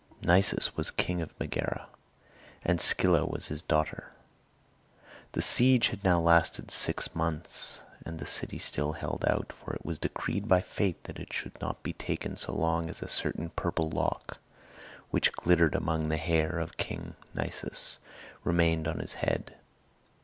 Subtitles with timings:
[0.23, 1.87] Nisus was king of Megara,
[2.65, 4.11] and Scylla was his daughter.
[5.33, 9.85] The siege had now lasted six months and the city still held out, for it
[9.85, 13.51] was decreed by fate that it should not be taken so long as a certain
[13.51, 14.39] purple lock,
[15.11, 17.99] which glittered among the hair of King Nisus,
[18.43, 19.53] remained on his head.